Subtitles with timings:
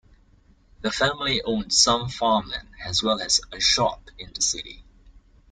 [0.81, 4.83] The family owned some farmland as well as a shop in the city.